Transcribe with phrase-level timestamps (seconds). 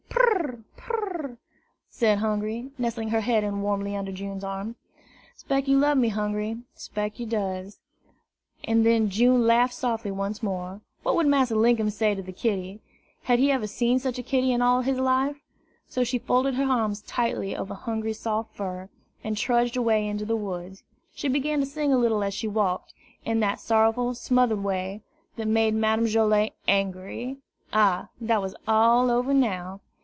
[0.09, 0.63] "Pur!
[0.75, 1.37] pur r r!"
[1.93, 4.75] said Hungry, nestling her head in warmly under June's arm.
[5.35, 7.79] "'Spect you lub me, Hungry, 'spect you does!"
[8.63, 10.81] And then June laughed softly once more.
[11.03, 12.81] What would Massa Linkum say to the kitty?
[13.23, 15.37] Had he ever seen such a kitty in all his life?
[15.87, 18.89] So she folded her arms tightly over Hungry's soft fur,
[19.23, 20.83] and trudged away into the woods.
[21.13, 25.03] She began to sing a little as she walked, in that sorrowful, smothered way,
[25.35, 27.37] that made Madame Joilet angry.
[27.73, 29.81] Ah, that was all over now!